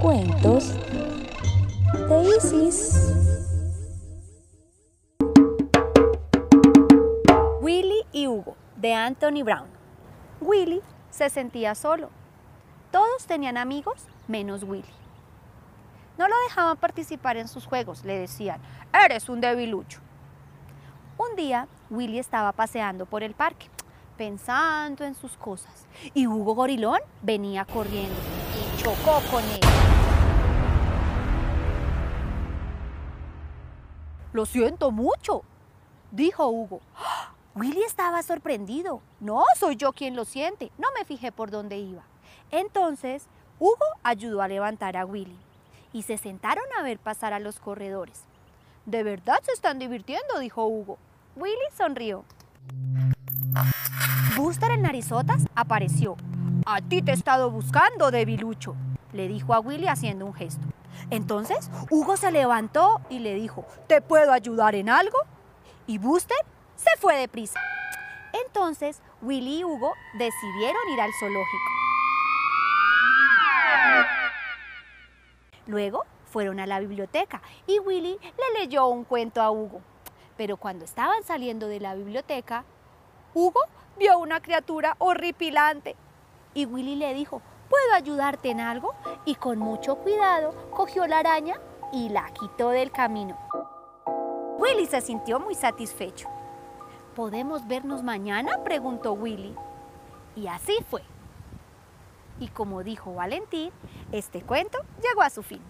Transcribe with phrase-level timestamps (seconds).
[0.00, 0.74] Cuentos
[2.08, 3.16] de Isis.
[7.60, 9.66] Willy y Hugo, de Anthony Brown.
[10.40, 12.10] Willy se sentía solo.
[12.92, 14.84] Todos tenían amigos menos Willy.
[16.16, 18.60] No lo dejaban participar en sus juegos, le decían,
[19.04, 19.98] eres un debilucho.
[21.16, 23.66] Un día, Willy estaba paseando por el parque,
[24.16, 28.14] pensando en sus cosas, y Hugo Gorilón venía corriendo
[28.54, 29.87] y chocó con él.
[34.32, 35.42] Lo siento mucho,
[36.10, 36.80] dijo Hugo.
[36.96, 37.32] ¡Ah!
[37.54, 39.00] Willy estaba sorprendido.
[39.18, 40.70] No, soy yo quien lo siente.
[40.78, 42.02] No me fijé por dónde iba.
[42.52, 43.26] Entonces,
[43.58, 45.36] Hugo ayudó a levantar a Willy
[45.92, 48.22] y se sentaron a ver pasar a los corredores.
[48.86, 50.98] De verdad se están divirtiendo, dijo Hugo.
[51.34, 52.24] Willy sonrió.
[54.36, 56.16] Buster el narizotas apareció.
[56.64, 58.76] A ti te he estado buscando, debilucho,
[59.12, 60.64] le dijo a Willy haciendo un gesto.
[61.10, 65.18] Entonces Hugo se levantó y le dijo, ¿te puedo ayudar en algo?
[65.86, 66.38] Y Buster
[66.76, 67.60] se fue deprisa.
[68.46, 71.78] Entonces Willy y Hugo decidieron ir al zoológico.
[75.66, 79.80] Luego fueron a la biblioteca y Willy le leyó un cuento a Hugo.
[80.36, 82.64] Pero cuando estaban saliendo de la biblioteca,
[83.34, 83.60] Hugo
[83.98, 85.96] vio una criatura horripilante
[86.54, 88.94] y Willy le dijo, ¿puedo ayudarte en algo?
[89.24, 91.60] Y con mucho cuidado cogió la araña
[91.92, 93.38] y la quitó del camino.
[94.58, 96.28] Willy se sintió muy satisfecho.
[97.14, 98.62] ¿Podemos vernos mañana?
[98.64, 99.54] preguntó Willy.
[100.36, 101.02] Y así fue.
[102.40, 103.72] Y como dijo Valentín,
[104.12, 105.62] este cuento llegó a su fin.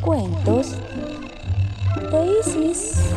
[0.00, 0.76] Cuentos
[2.10, 3.14] de Isis.